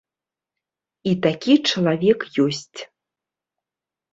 [1.11, 2.79] І такі чалавек ёсць.